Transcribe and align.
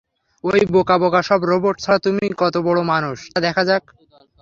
ওই 0.43 0.61
বোকা 0.73 0.95
বোকা 1.01 1.21
সব 1.21 1.39
রোবট 1.43 1.75
ছাড়া 1.83 1.99
তুমি 1.99 2.25
কত 2.37 2.55
বড় 2.67 2.79
মানুষ 2.83 3.17
তা 3.33 3.39
দেখা 3.47 3.63
যাক। 3.69 3.83